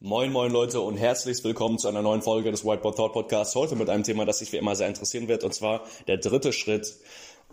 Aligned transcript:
Moin 0.00 0.30
moin 0.30 0.52
Leute 0.52 0.80
und 0.80 0.96
herzlich 0.96 1.42
willkommen 1.42 1.76
zu 1.76 1.88
einer 1.88 2.02
neuen 2.02 2.22
Folge 2.22 2.52
des 2.52 2.64
Whiteboard 2.64 2.96
Thought 2.96 3.12
Podcasts. 3.14 3.56
Heute 3.56 3.74
mit 3.74 3.90
einem 3.90 4.04
Thema, 4.04 4.24
das 4.24 4.38
sich 4.38 4.52
wie 4.52 4.56
immer 4.58 4.76
sehr 4.76 4.86
interessieren 4.86 5.26
wird 5.26 5.42
und 5.42 5.52
zwar 5.52 5.82
der 6.06 6.18
dritte 6.18 6.52
Schritt 6.52 7.00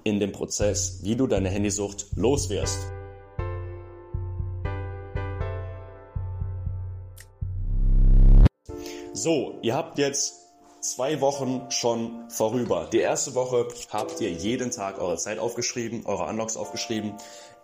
in 0.04 0.20
dem 0.20 0.32
Prozess, 0.32 1.00
wie 1.02 1.16
du 1.16 1.26
deine 1.26 1.50
Handysucht 1.50 2.06
loswirst. 2.16 2.78
So, 9.14 9.58
ihr 9.64 9.74
habt 9.74 9.98
jetzt 9.98 10.45
zwei 10.94 11.20
Wochen 11.22 11.66
schon 11.70 12.30
vorüber. 12.30 12.88
Die 12.92 13.00
erste 13.00 13.34
Woche 13.34 13.68
habt 13.92 14.22
ihr 14.22 14.32
jeden 14.32 14.72
Tag 14.72 15.00
eure 15.00 15.18
Zeit 15.18 15.40
aufgeschrieben, 15.40 16.06
eure 16.06 16.26
Unlocks 16.26 16.58
aufgeschrieben. 16.58 17.14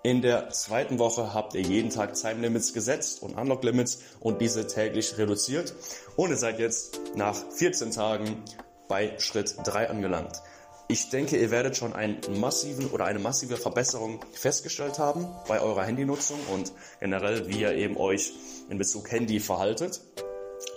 In 0.04 0.24
der 0.24 0.50
zweiten 0.50 0.98
Woche 0.98 1.34
habt 1.34 1.54
ihr 1.54 1.62
jeden 1.62 1.92
Tag 1.92 2.16
Time 2.16 2.42
Limits 2.42 2.74
gesetzt 2.74 3.22
und 3.22 3.38
Unlock 3.38 3.64
Limits 3.64 4.00
und 4.20 4.42
diese 4.42 4.66
täglich 4.66 5.18
reduziert. 5.20 5.76
Und 6.16 6.32
ihr 6.32 6.38
seid 6.38 6.60
jetzt 6.60 7.00
nach 7.16 7.36
14 7.52 7.92
Tagen 7.92 8.44
bei 8.88 9.18
Schritt 9.20 9.56
3 9.64 9.92
angelangt. 9.92 10.42
Ich 10.88 11.10
denke, 11.10 11.38
ihr 11.38 11.52
werdet 11.52 11.78
schon 11.78 11.94
einen 11.94 12.20
massiven 12.40 12.90
oder 12.90 13.06
eine 13.06 13.20
massive 13.20 13.56
Verbesserung 13.56 14.26
festgestellt 14.34 14.98
haben 14.98 15.28
bei 15.48 15.62
eurer 15.62 15.84
Handynutzung 15.84 16.40
und 16.52 16.74
generell, 17.00 17.48
wie 17.48 17.62
ihr 17.62 17.74
eben 17.74 17.96
euch 17.96 18.34
in 18.70 18.78
Bezug 18.80 19.12
Handy 19.12 19.40
verhaltet. 19.40 20.02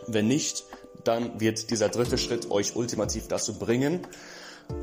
Wenn 0.06 0.28
nicht, 0.28 0.64
dann 1.04 1.40
wird 1.40 1.70
dieser 1.70 1.88
dritte 1.88 2.18
Schritt 2.18 2.50
euch 2.50 2.76
ultimativ 2.76 3.28
dazu 3.28 3.58
bringen, 3.58 4.06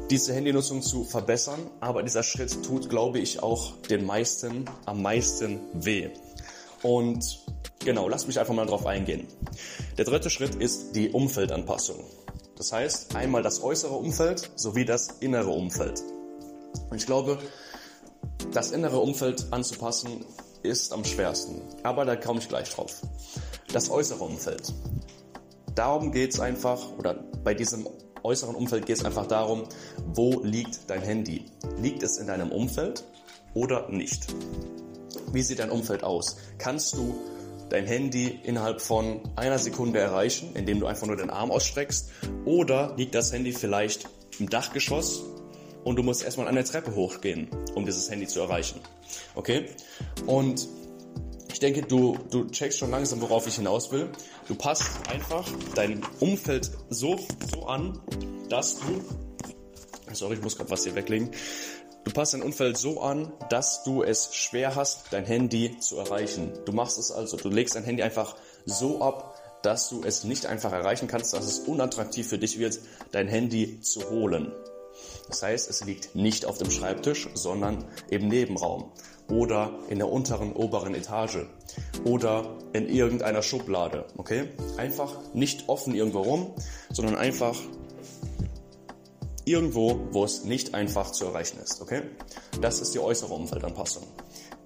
diese 0.09 0.33
Handynutzung 0.33 0.81
zu 0.81 1.03
verbessern. 1.03 1.59
Aber 1.79 2.03
dieser 2.03 2.23
Schritt 2.23 2.63
tut, 2.63 2.89
glaube 2.89 3.19
ich, 3.19 3.41
auch 3.41 3.77
den 3.89 4.05
meisten 4.05 4.65
am 4.85 5.01
meisten 5.01 5.59
weh. 5.73 6.09
Und 6.83 7.39
genau, 7.79 8.07
lasst 8.07 8.27
mich 8.27 8.39
einfach 8.39 8.53
mal 8.53 8.65
drauf 8.65 8.85
eingehen. 8.85 9.27
Der 9.97 10.05
dritte 10.05 10.29
Schritt 10.29 10.55
ist 10.55 10.95
die 10.95 11.09
Umfeldanpassung. 11.09 12.03
Das 12.55 12.71
heißt, 12.71 13.15
einmal 13.15 13.41
das 13.41 13.63
äußere 13.63 13.93
Umfeld 13.93 14.51
sowie 14.55 14.85
das 14.85 15.07
innere 15.19 15.49
Umfeld. 15.49 16.03
Und 16.89 16.97
ich 16.97 17.05
glaube, 17.05 17.39
das 18.51 18.71
innere 18.71 18.99
Umfeld 18.99 19.47
anzupassen 19.51 20.25
ist 20.63 20.93
am 20.93 21.03
schwersten. 21.03 21.61
Aber 21.83 22.05
da 22.05 22.15
komme 22.15 22.39
ich 22.39 22.47
gleich 22.47 22.69
drauf. 22.69 23.01
Das 23.73 23.89
äußere 23.89 24.23
Umfeld. 24.23 24.73
Darum 25.75 26.11
geht 26.11 26.33
es 26.33 26.39
einfach, 26.39 26.97
oder 26.97 27.13
bei 27.43 27.53
diesem 27.53 27.87
äußeren 28.23 28.55
Umfeld 28.55 28.85
geht 28.85 28.97
es 28.97 29.05
einfach 29.05 29.27
darum, 29.27 29.63
wo 30.13 30.41
liegt 30.43 30.89
dein 30.89 31.01
Handy? 31.01 31.45
Liegt 31.79 32.03
es 32.03 32.17
in 32.17 32.27
deinem 32.27 32.51
Umfeld 32.51 33.03
oder 33.53 33.89
nicht? 33.89 34.27
Wie 35.31 35.41
sieht 35.41 35.59
dein 35.59 35.71
Umfeld 35.71 36.03
aus? 36.03 36.37
Kannst 36.57 36.93
du 36.93 37.15
dein 37.69 37.85
Handy 37.85 38.39
innerhalb 38.43 38.81
von 38.81 39.21
einer 39.35 39.57
Sekunde 39.57 39.99
erreichen, 39.99 40.51
indem 40.55 40.79
du 40.79 40.87
einfach 40.87 41.07
nur 41.07 41.15
den 41.15 41.29
Arm 41.29 41.51
ausstreckst? 41.51 42.09
Oder 42.45 42.93
liegt 42.97 43.15
das 43.15 43.31
Handy 43.31 43.53
vielleicht 43.53 44.09
im 44.39 44.49
Dachgeschoss 44.49 45.23
und 45.83 45.95
du 45.95 46.03
musst 46.03 46.23
erstmal 46.23 46.47
eine 46.47 46.63
Treppe 46.63 46.93
hochgehen, 46.95 47.47
um 47.75 47.85
dieses 47.85 48.11
Handy 48.11 48.27
zu 48.27 48.41
erreichen? 48.41 48.81
Okay? 49.35 49.67
Und 50.25 50.67
ich 51.51 51.59
denke, 51.59 51.81
du, 51.81 52.17
du 52.29 52.45
checkst 52.49 52.79
schon 52.79 52.91
langsam, 52.91 53.21
worauf 53.21 53.47
ich 53.47 53.55
hinaus 53.55 53.91
will. 53.91 54.09
Du 54.47 54.55
passt 54.55 54.83
einfach 55.09 55.47
dein 55.75 56.01
Umfeld 56.19 56.71
so, 56.89 57.19
so 57.51 57.65
an, 57.65 57.99
dass 58.49 58.79
du, 58.79 59.03
sorry, 60.13 60.35
ich 60.35 60.41
muss 60.41 60.57
gerade 60.57 60.69
was 60.69 60.83
hier 60.83 60.95
weglegen. 60.95 61.31
Du 62.03 62.11
passt 62.11 62.33
dein 62.33 62.41
Umfeld 62.41 62.77
so 62.77 63.01
an, 63.01 63.31
dass 63.49 63.83
du 63.83 64.01
es 64.01 64.33
schwer 64.33 64.75
hast, 64.75 65.11
dein 65.11 65.25
Handy 65.25 65.77
zu 65.79 65.97
erreichen. 65.97 66.51
Du 66.65 66.71
machst 66.71 66.97
es 66.97 67.11
also, 67.11 67.37
du 67.37 67.49
legst 67.49 67.75
dein 67.75 67.83
Handy 67.83 68.01
einfach 68.01 68.35
so 68.65 69.01
ab, 69.01 69.39
dass 69.61 69.89
du 69.89 70.03
es 70.03 70.23
nicht 70.23 70.47
einfach 70.47 70.71
erreichen 70.71 71.07
kannst, 71.07 71.33
dass 71.33 71.45
es 71.45 71.59
unattraktiv 71.59 72.27
für 72.27 72.39
dich 72.39 72.57
wird, 72.57 72.79
dein 73.11 73.27
Handy 73.27 73.81
zu 73.81 74.09
holen. 74.09 74.51
Das 75.27 75.43
heißt, 75.43 75.69
es 75.69 75.83
liegt 75.85 76.15
nicht 76.15 76.45
auf 76.45 76.57
dem 76.57 76.71
Schreibtisch, 76.71 77.29
sondern 77.33 77.85
im 78.09 78.27
Nebenraum 78.27 78.91
oder 79.29 79.79
in 79.89 79.97
der 79.97 80.09
unteren 80.09 80.53
oberen 80.53 80.93
Etage 80.93 81.45
oder 82.03 82.57
in 82.73 82.89
irgendeiner 82.89 83.41
Schublade. 83.41 84.05
Okay? 84.17 84.49
Einfach 84.77 85.15
nicht 85.33 85.69
offen 85.69 85.95
irgendwo 85.95 86.21
rum, 86.21 86.53
sondern 86.91 87.15
einfach 87.15 87.55
irgendwo, 89.45 89.99
wo 90.11 90.23
es 90.23 90.43
nicht 90.43 90.73
einfach 90.73 91.11
zu 91.11 91.25
erreichen 91.25 91.59
ist. 91.63 91.81
Okay? 91.81 92.03
Das 92.59 92.81
ist 92.81 92.93
die 92.93 92.99
äußere 92.99 93.33
Umfeldanpassung. 93.33 94.03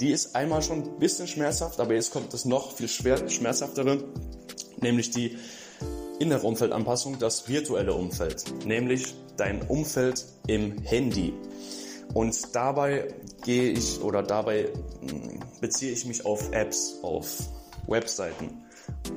Die 0.02 0.12
ist 0.12 0.36
einmal 0.36 0.62
schon 0.62 0.84
ein 0.84 1.00
bisschen 1.00 1.28
schmerzhaft, 1.28 1.80
aber 1.80 1.94
jetzt 1.94 2.12
kommt 2.12 2.34
das 2.34 2.46
noch 2.46 2.74
viel 2.74 2.90
schwer, 2.90 3.30
schmerzhaftere, 3.30 4.04
nämlich 4.82 5.12
die 5.12 5.38
innere 6.20 6.46
Umfeldanpassung, 6.46 7.18
das 7.20 7.48
virtuelle 7.48 7.94
Umfeld, 7.94 8.44
nämlich 8.66 9.14
dein 9.38 9.62
Umfeld 9.64 10.26
im 10.48 10.78
Handy. 10.84 11.34
Und 12.14 12.56
dabei 12.56 13.14
gehe 13.44 13.72
ich 13.72 14.02
oder 14.02 14.24
dabei 14.24 14.70
hm, 15.02 15.40
beziehe 15.62 15.92
ich 15.92 16.06
mich 16.06 16.26
auf 16.26 16.52
Apps, 16.52 17.00
auf 17.02 17.50
Webseiten 17.88 18.62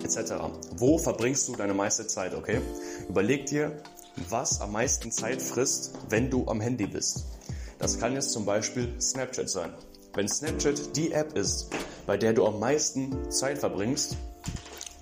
etc. 0.03 0.35
Wo 0.77 0.99
verbringst 0.99 1.49
du 1.49 1.57
deine 1.57 1.75
meiste 1.75 2.07
Zeit, 2.07 2.35
okay? 2.35 2.61
Überleg 3.09 3.47
dir, 3.47 3.83
was 4.29 4.61
am 4.61 4.73
meisten 4.73 5.13
Zeit 5.13 5.41
frisst, 5.41 5.93
wenn 6.09 6.31
du 6.31 6.47
am 6.49 6.61
Handy 6.61 6.87
bist. 6.87 7.27
Das 7.79 7.99
kann 7.99 8.15
jetzt 8.15 8.33
zum 8.33 8.45
Beispiel 8.45 9.01
Snapchat 9.01 9.49
sein. 9.49 9.73
Wenn 10.15 10.29
Snapchat 10.29 10.97
die 10.97 11.13
App 11.13 11.37
ist, 11.37 11.71
bei 12.07 12.17
der 12.17 12.33
du 12.33 12.47
am 12.47 12.59
meisten 12.59 13.31
Zeit 13.31 13.59
verbringst, 13.59 14.17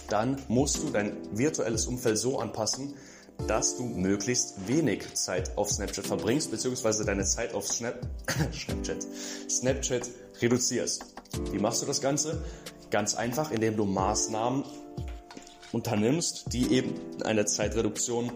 dann 0.08 0.40
musst 0.48 0.82
du 0.82 0.90
dein 0.90 1.16
virtuelles 1.32 1.86
Umfeld 1.86 2.18
so 2.18 2.38
anpassen, 2.38 2.94
dass 3.46 3.76
du 3.76 3.84
möglichst 3.84 4.66
wenig 4.66 5.14
Zeit 5.14 5.56
auf 5.56 5.70
Snapchat 5.70 6.06
verbringst, 6.06 6.50
beziehungsweise 6.50 7.04
deine 7.04 7.24
Zeit 7.24 7.54
auf 7.54 7.66
Snap 7.66 8.00
Snapchat, 8.52 9.06
Snapchat 9.48 10.08
reduzierst. 10.40 11.04
Wie 11.52 11.58
machst 11.58 11.82
du 11.82 11.86
das 11.86 12.00
Ganze? 12.00 12.42
Ganz 12.90 13.14
einfach, 13.14 13.50
indem 13.50 13.76
du 13.76 13.84
Maßnahmen 13.84 14.64
unternimmst, 15.72 16.52
die 16.52 16.72
eben 16.72 16.94
eine 17.24 17.44
Zeitreduktion 17.44 18.32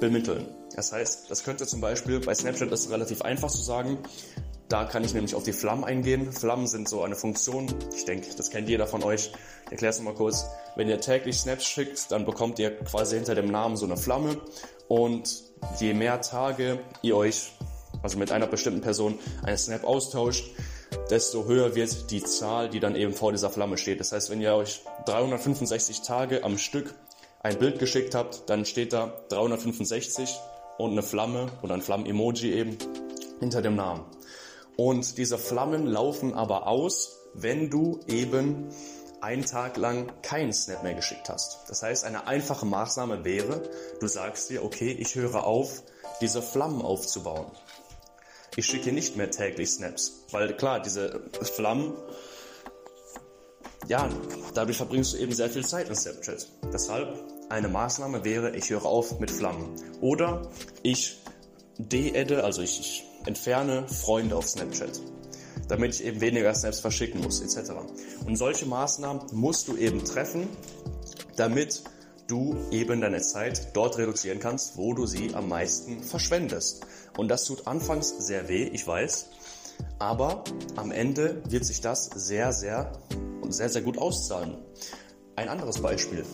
bemitteln. 0.00 0.46
Das 0.74 0.92
heißt, 0.92 1.30
das 1.30 1.44
könnte 1.44 1.66
zum 1.66 1.80
Beispiel 1.80 2.20
bei 2.20 2.34
Snapchat 2.34 2.70
ist 2.72 2.90
relativ 2.90 3.22
einfach 3.22 3.50
zu 3.50 3.62
sagen, 3.62 3.98
da 4.72 4.84
kann 4.84 5.04
ich 5.04 5.12
nämlich 5.12 5.34
auf 5.34 5.42
die 5.42 5.52
Flammen 5.52 5.84
eingehen. 5.84 6.32
Flammen 6.32 6.66
sind 6.66 6.88
so 6.88 7.02
eine 7.02 7.14
Funktion, 7.14 7.66
ich 7.94 8.06
denke, 8.06 8.28
das 8.34 8.48
kennt 8.48 8.70
jeder 8.70 8.86
von 8.86 9.02
euch. 9.02 9.30
Ich 9.66 9.72
erkläre 9.72 9.90
es 9.90 9.98
nochmal 9.98 10.14
kurz. 10.14 10.46
Wenn 10.76 10.88
ihr 10.88 10.98
täglich 10.98 11.36
Snaps 11.40 11.66
schickt, 11.66 12.10
dann 12.10 12.24
bekommt 12.24 12.58
ihr 12.58 12.74
quasi 12.78 13.16
hinter 13.16 13.34
dem 13.34 13.50
Namen 13.50 13.76
so 13.76 13.84
eine 13.84 13.98
Flamme. 13.98 14.40
Und 14.88 15.42
je 15.78 15.92
mehr 15.92 16.22
Tage 16.22 16.78
ihr 17.02 17.18
euch, 17.18 17.52
also 18.02 18.16
mit 18.16 18.32
einer 18.32 18.46
bestimmten 18.46 18.80
Person, 18.80 19.18
einen 19.42 19.58
Snap 19.58 19.84
austauscht, 19.84 20.52
desto 21.10 21.44
höher 21.44 21.74
wird 21.74 22.10
die 22.10 22.22
Zahl, 22.22 22.70
die 22.70 22.80
dann 22.80 22.96
eben 22.96 23.12
vor 23.12 23.30
dieser 23.30 23.50
Flamme 23.50 23.76
steht. 23.76 24.00
Das 24.00 24.12
heißt, 24.12 24.30
wenn 24.30 24.40
ihr 24.40 24.54
euch 24.54 24.80
365 25.04 26.00
Tage 26.00 26.44
am 26.44 26.56
Stück 26.56 26.94
ein 27.42 27.58
Bild 27.58 27.78
geschickt 27.78 28.14
habt, 28.14 28.48
dann 28.48 28.64
steht 28.64 28.94
da 28.94 29.12
365 29.28 30.34
und 30.78 30.92
eine 30.92 31.02
Flamme 31.02 31.48
oder 31.60 31.74
ein 31.74 31.82
Flammen-Emoji 31.82 32.52
eben 32.54 32.78
hinter 33.38 33.60
dem 33.60 33.76
Namen. 33.76 34.06
Und 34.76 35.18
diese 35.18 35.38
Flammen 35.38 35.86
laufen 35.86 36.34
aber 36.34 36.66
aus, 36.66 37.18
wenn 37.34 37.70
du 37.70 38.00
eben 38.08 38.68
einen 39.20 39.44
Tag 39.44 39.76
lang 39.76 40.12
keinen 40.22 40.52
Snap 40.52 40.82
mehr 40.82 40.94
geschickt 40.94 41.28
hast. 41.28 41.58
Das 41.68 41.82
heißt, 41.82 42.04
eine 42.04 42.26
einfache 42.26 42.66
Maßnahme 42.66 43.24
wäre, 43.24 43.62
du 44.00 44.08
sagst 44.08 44.50
dir, 44.50 44.64
okay, 44.64 44.90
ich 44.90 45.14
höre 45.14 45.44
auf, 45.44 45.82
diese 46.20 46.42
Flammen 46.42 46.82
aufzubauen. 46.82 47.46
Ich 48.56 48.66
schicke 48.66 48.92
nicht 48.92 49.16
mehr 49.16 49.30
täglich 49.30 49.70
Snaps, 49.70 50.24
weil 50.30 50.56
klar, 50.56 50.80
diese 50.80 51.22
Flammen, 51.42 51.94
ja, 53.88 54.08
dadurch 54.54 54.76
verbringst 54.76 55.14
du 55.14 55.18
eben 55.18 55.32
sehr 55.32 55.48
viel 55.48 55.64
Zeit 55.64 55.88
in 55.88 55.94
Snapchat. 55.94 56.46
Deshalb 56.72 57.16
eine 57.48 57.68
Maßnahme 57.68 58.24
wäre, 58.24 58.56
ich 58.56 58.70
höre 58.70 58.84
auf 58.84 59.20
mit 59.20 59.30
Flammen. 59.30 59.76
Oder 60.00 60.50
ich 60.82 61.18
de-adde, 61.78 62.44
also 62.44 62.60
ich, 62.60 62.80
ich 62.80 63.04
entferne 63.26 63.86
Freunde 63.88 64.36
auf 64.36 64.48
Snapchat, 64.48 65.00
damit 65.68 65.94
ich 65.94 66.04
eben 66.04 66.20
weniger 66.20 66.54
Snaps 66.54 66.80
verschicken 66.80 67.20
muss, 67.20 67.40
etc. 67.40 67.72
Und 68.26 68.36
solche 68.36 68.66
Maßnahmen 68.66 69.22
musst 69.32 69.68
du 69.68 69.76
eben 69.76 70.04
treffen, 70.04 70.48
damit 71.36 71.82
du 72.26 72.56
eben 72.70 73.00
deine 73.00 73.20
Zeit 73.20 73.74
dort 73.74 73.98
reduzieren 73.98 74.38
kannst, 74.38 74.76
wo 74.76 74.94
du 74.94 75.06
sie 75.06 75.34
am 75.34 75.48
meisten 75.48 76.02
verschwendest. 76.02 76.86
Und 77.16 77.28
das 77.28 77.44
tut 77.44 77.66
anfangs 77.66 78.26
sehr 78.26 78.48
weh, 78.48 78.64
ich 78.64 78.86
weiß, 78.86 79.28
aber 79.98 80.44
am 80.76 80.90
Ende 80.90 81.42
wird 81.48 81.64
sich 81.64 81.80
das 81.80 82.06
sehr, 82.06 82.52
sehr 82.52 82.92
und 83.40 83.52
sehr, 83.52 83.68
sehr 83.68 83.82
gut 83.82 83.98
auszahlen. 83.98 84.56
Ein 85.36 85.48
anderes 85.48 85.80
Beispiel. 85.80 86.24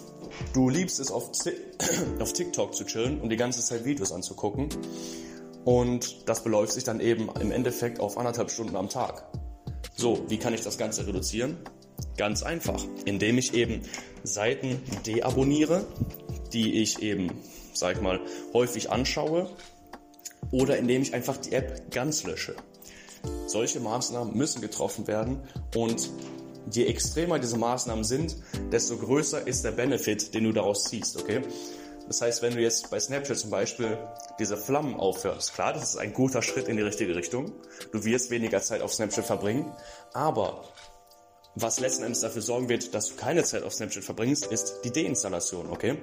Du 0.52 0.68
liebst 0.68 1.00
es 1.00 1.10
auf, 1.10 1.30
auf 2.20 2.32
TikTok 2.32 2.74
zu 2.74 2.84
chillen 2.84 3.20
und 3.20 3.30
die 3.30 3.36
ganze 3.36 3.62
Zeit 3.64 3.84
Videos 3.84 4.12
anzugucken 4.12 4.68
und 5.68 6.26
das 6.26 6.42
beläuft 6.42 6.72
sich 6.72 6.84
dann 6.84 6.98
eben 6.98 7.28
im 7.42 7.52
Endeffekt 7.52 8.00
auf 8.00 8.16
anderthalb 8.16 8.50
Stunden 8.50 8.74
am 8.74 8.88
Tag. 8.88 9.24
So, 9.94 10.24
wie 10.28 10.38
kann 10.38 10.54
ich 10.54 10.62
das 10.62 10.78
Ganze 10.78 11.06
reduzieren? 11.06 11.58
Ganz 12.16 12.42
einfach, 12.42 12.82
indem 13.04 13.36
ich 13.36 13.52
eben 13.52 13.82
Seiten 14.22 14.80
deabonniere, 15.06 15.84
die 16.54 16.80
ich 16.80 17.02
eben, 17.02 17.30
sag 17.74 17.96
ich 17.96 18.00
mal, 18.00 18.18
häufig 18.54 18.90
anschaue 18.90 19.50
oder 20.52 20.78
indem 20.78 21.02
ich 21.02 21.12
einfach 21.12 21.36
die 21.36 21.52
App 21.52 21.90
ganz 21.90 22.24
lösche. 22.24 22.56
Solche 23.46 23.80
Maßnahmen 23.80 24.34
müssen 24.34 24.62
getroffen 24.62 25.06
werden 25.06 25.42
und 25.76 26.08
je 26.72 26.86
extremer 26.86 27.38
diese 27.38 27.58
Maßnahmen 27.58 28.04
sind, 28.04 28.36
desto 28.72 28.96
größer 28.96 29.46
ist 29.46 29.66
der 29.66 29.72
Benefit, 29.72 30.32
den 30.32 30.44
du 30.44 30.52
daraus 30.52 30.84
ziehst, 30.84 31.20
okay? 31.20 31.42
Das 32.08 32.22
heißt, 32.22 32.42
wenn 32.42 32.54
du 32.54 32.60
jetzt 32.60 32.90
bei 32.90 32.98
Snapchat 32.98 33.38
zum 33.38 33.50
Beispiel 33.50 33.98
diese 34.38 34.56
Flammen 34.56 34.94
aufhörst, 34.98 35.54
klar, 35.54 35.74
das 35.74 35.90
ist 35.90 35.96
ein 35.96 36.14
guter 36.14 36.40
Schritt 36.40 36.66
in 36.66 36.78
die 36.78 36.82
richtige 36.82 37.14
Richtung. 37.14 37.52
Du 37.92 38.02
wirst 38.04 38.30
weniger 38.30 38.62
Zeit 38.62 38.80
auf 38.80 38.94
Snapchat 38.94 39.26
verbringen, 39.26 39.70
aber 40.14 40.64
was 41.54 41.80
letzten 41.80 42.04
Endes 42.04 42.20
dafür 42.20 42.40
sorgen 42.40 42.68
wird, 42.68 42.94
dass 42.94 43.08
du 43.08 43.16
keine 43.16 43.44
Zeit 43.44 43.62
auf 43.62 43.74
Snapchat 43.74 44.04
verbringst, 44.04 44.46
ist 44.46 44.80
die 44.84 44.90
Deinstallation, 44.90 45.68
okay? 45.68 45.98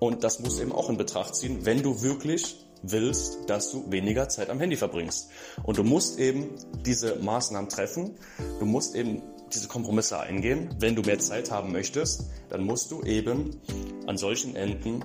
Und 0.00 0.24
das 0.24 0.40
musst 0.40 0.58
du 0.58 0.62
eben 0.62 0.72
auch 0.72 0.90
in 0.90 0.96
Betracht 0.96 1.36
ziehen, 1.36 1.64
wenn 1.64 1.82
du 1.82 2.02
wirklich 2.02 2.56
willst, 2.82 3.48
dass 3.48 3.70
du 3.70 3.90
weniger 3.90 4.28
Zeit 4.28 4.50
am 4.50 4.58
Handy 4.58 4.76
verbringst. 4.76 5.28
Und 5.62 5.78
du 5.78 5.84
musst 5.84 6.18
eben 6.18 6.54
diese 6.84 7.16
Maßnahmen 7.16 7.68
treffen. 7.68 8.16
Du 8.58 8.66
musst 8.66 8.94
eben 8.94 9.22
diese 9.52 9.68
Kompromisse 9.68 10.18
eingehen. 10.18 10.74
Wenn 10.78 10.96
du 10.96 11.02
mehr 11.02 11.18
Zeit 11.18 11.50
haben 11.50 11.72
möchtest, 11.72 12.24
dann 12.48 12.64
musst 12.64 12.90
du 12.90 13.02
eben 13.02 13.60
an 14.06 14.16
solchen 14.16 14.56
Enden 14.56 15.04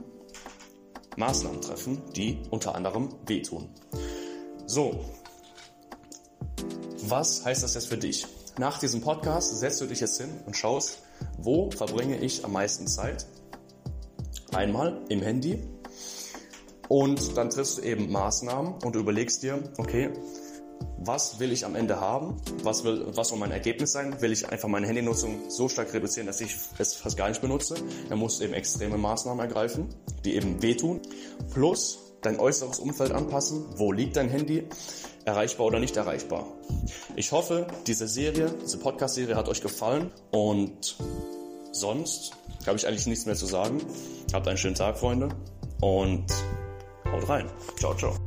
Maßnahmen 1.18 1.62
treffen, 1.62 2.02
die 2.16 2.40
unter 2.50 2.76
anderem 2.76 3.10
wehtun. 3.26 3.70
So, 4.66 5.04
was 7.04 7.44
heißt 7.44 7.64
das 7.64 7.74
jetzt 7.74 7.88
für 7.88 7.98
dich? 7.98 8.26
Nach 8.58 8.80
diesem 8.80 9.02
Podcast 9.02 9.60
setzt 9.60 9.82
du 9.82 9.86
dich 9.86 10.00
jetzt 10.00 10.20
hin 10.20 10.30
und 10.46 10.56
schaust, 10.56 11.00
wo 11.38 11.72
verbringe 11.72 12.18
ich 12.18 12.46
am 12.46 12.54
meisten 12.54 12.88
Zeit? 12.88 13.26
Einmal 14.54 15.02
im 15.10 15.22
Handy 15.22 15.62
und 16.88 17.38
dann 17.38 17.50
triffst 17.50 17.78
du 17.78 17.82
eben 17.84 18.12
Maßnahmen 18.12 18.76
und 18.84 18.96
überlegst 18.96 19.44
dir, 19.44 19.64
okay, 19.78 20.12
was 21.04 21.40
will 21.40 21.52
ich 21.52 21.66
am 21.66 21.76
Ende 21.76 22.00
haben? 22.00 22.38
Was, 22.64 22.84
will, 22.84 23.08
was 23.16 23.30
soll 23.30 23.40
mein 23.40 23.52
Ergebnis 23.52 23.92
sein? 23.92 24.22
Will 24.22 24.32
ich 24.32 24.48
einfach 24.48 24.70
meine 24.70 24.88
Handynutzung 24.88 25.50
so 25.50 25.68
stark 25.68 25.94
reduzieren, 25.94 26.28
dass 26.28 26.42
ich 26.42 26.56
es 26.78 26.94
fast 26.94 27.18
gar 27.18 27.30
nicht 27.30 27.42
benutze? 27.42 27.76
Dann 28.10 28.20
musst 28.20 28.40
du 28.40 28.46
eben 28.46 28.54
extreme 28.54 28.98
Maßnahmen 28.98 29.44
ergreifen, 29.44 29.90
die 30.24 30.36
eben 30.36 30.62
wehtun. 30.62 31.02
Plus 31.54 32.00
dein 32.22 32.40
äußeres 32.40 32.80
Umfeld 32.80 33.12
anpassen. 33.12 33.66
Wo 33.76 33.92
liegt 33.92 34.16
dein 34.16 34.30
Handy? 34.30 34.68
Erreichbar 35.26 35.68
oder 35.68 35.80
nicht 35.80 35.98
erreichbar? 35.98 36.46
Ich 37.16 37.32
hoffe, 37.32 37.68
diese 37.88 38.08
Serie, 38.08 38.54
diese 38.64 38.78
Podcast-Serie 38.78 39.36
hat 39.36 39.50
euch 39.50 39.62
gefallen 39.62 40.12
und 40.32 40.98
sonst 41.72 42.32
habe 42.68 42.78
ich 42.78 42.88
eigentlich 42.88 43.08
nichts 43.08 43.26
mehr 43.26 43.36
zu 43.36 43.46
sagen. 43.46 43.82
Habt 44.34 44.48
einen 44.48 44.58
schönen 44.58 44.76
Tag, 44.76 44.98
Freunde 44.98 45.30
und 45.82 46.26
haut 47.12 47.28
rein. 47.28 47.50
Ciao, 47.80 47.96
ciao. 47.96 48.21